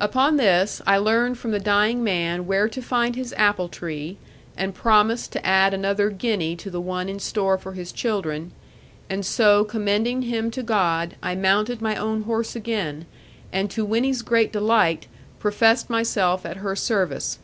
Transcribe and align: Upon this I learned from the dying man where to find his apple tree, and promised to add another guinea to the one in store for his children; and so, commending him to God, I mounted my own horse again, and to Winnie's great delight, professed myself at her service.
Upon 0.00 0.38
this 0.38 0.80
I 0.86 0.96
learned 0.96 1.36
from 1.36 1.50
the 1.50 1.60
dying 1.60 2.02
man 2.02 2.46
where 2.46 2.70
to 2.70 2.80
find 2.80 3.14
his 3.14 3.34
apple 3.36 3.68
tree, 3.68 4.16
and 4.56 4.74
promised 4.74 5.30
to 5.32 5.46
add 5.46 5.74
another 5.74 6.08
guinea 6.08 6.56
to 6.56 6.70
the 6.70 6.80
one 6.80 7.06
in 7.10 7.18
store 7.18 7.58
for 7.58 7.72
his 7.74 7.92
children; 7.92 8.52
and 9.10 9.26
so, 9.26 9.64
commending 9.66 10.22
him 10.22 10.50
to 10.52 10.62
God, 10.62 11.16
I 11.22 11.34
mounted 11.34 11.82
my 11.82 11.96
own 11.96 12.22
horse 12.22 12.56
again, 12.56 13.04
and 13.52 13.70
to 13.72 13.84
Winnie's 13.84 14.22
great 14.22 14.54
delight, 14.54 15.06
professed 15.38 15.90
myself 15.90 16.46
at 16.46 16.56
her 16.56 16.74
service. 16.74 17.38